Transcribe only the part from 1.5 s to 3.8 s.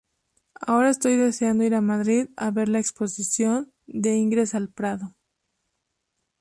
ir a Madrid a ver la exposición